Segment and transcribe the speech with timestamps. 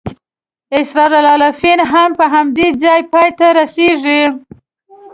[0.79, 4.21] اسرار العارفین هم په همدې ځای پای ته رسېږي.